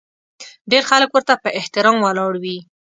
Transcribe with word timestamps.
ډېر 0.71 0.83
خلک 0.89 1.09
ورته 1.13 1.33
په 1.43 1.49
احترام 1.59 1.97
ولاړ 2.01 2.33
وي. 2.43 2.57